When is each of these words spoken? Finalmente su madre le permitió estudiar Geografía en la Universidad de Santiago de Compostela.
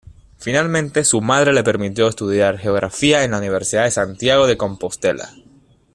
Finalmente 0.39 1.03
su 1.03 1.21
madre 1.21 1.53
le 1.53 1.63
permitió 1.63 2.07
estudiar 2.07 2.57
Geografía 2.57 3.23
en 3.23 3.29
la 3.29 3.37
Universidad 3.37 3.83
de 3.83 3.91
Santiago 3.91 4.47
de 4.47 4.57
Compostela. 4.57 5.29